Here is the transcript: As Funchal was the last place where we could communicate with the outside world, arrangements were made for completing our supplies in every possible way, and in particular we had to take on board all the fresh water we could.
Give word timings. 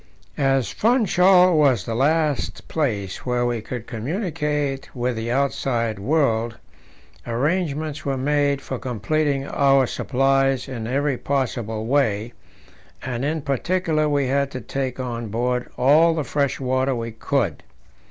As 0.39 0.71
Funchal 0.71 1.55
was 1.55 1.85
the 1.85 1.93
last 1.93 2.67
place 2.67 3.23
where 3.23 3.45
we 3.45 3.61
could 3.61 3.85
communicate 3.85 4.89
with 4.95 5.15
the 5.15 5.29
outside 5.29 5.99
world, 5.99 6.57
arrangements 7.27 8.03
were 8.03 8.17
made 8.17 8.63
for 8.63 8.79
completing 8.79 9.45
our 9.45 9.85
supplies 9.85 10.67
in 10.67 10.87
every 10.87 11.19
possible 11.19 11.85
way, 11.85 12.33
and 13.03 13.23
in 13.23 13.43
particular 13.43 14.09
we 14.09 14.25
had 14.25 14.49
to 14.49 14.61
take 14.61 14.99
on 14.99 15.27
board 15.27 15.69
all 15.77 16.15
the 16.15 16.23
fresh 16.23 16.59
water 16.59 16.95
we 16.95 17.11
could. 17.11 17.61